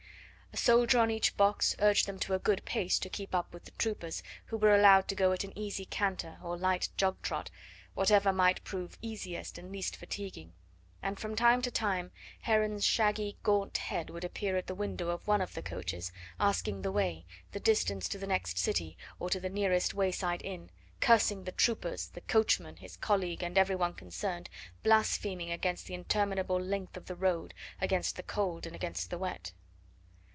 [0.53, 3.63] A soldier on each box urged them to a good pace to keep up with
[3.63, 7.49] the troopers, who were allowed to go at an easy canter or light jog trot,
[7.93, 10.51] whatever might prove easiest and least fatiguing.
[11.01, 12.11] And from time to time
[12.41, 16.81] Heron's shaggy, gaunt head would appear at the window of one of the coaches, asking
[16.81, 21.45] the way, the distance to the next city or to the nearest wayside inn; cursing
[21.45, 24.49] the troopers, the coachman, his colleague and every one concerned,
[24.83, 29.53] blaspheming against the interminable length of the road, against the cold and against the wet.